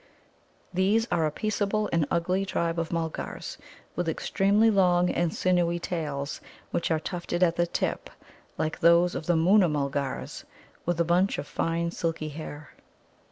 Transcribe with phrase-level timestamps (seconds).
[0.73, 3.59] These are a peaceable and ugly tribe of Mulgars,
[3.95, 8.09] with extremely long and sinewy tails, which are tufted at the tip,
[8.57, 10.43] like those of the Moona mulgars,
[10.87, 12.71] with a bunch of fine silky hair.